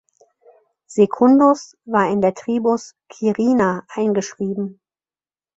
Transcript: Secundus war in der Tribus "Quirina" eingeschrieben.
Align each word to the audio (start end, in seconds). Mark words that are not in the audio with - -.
Secundus 0.87 1.77
war 1.85 2.09
in 2.09 2.21
der 2.21 2.33
Tribus 2.33 2.95
"Quirina" 3.07 3.85
eingeschrieben. 3.87 4.81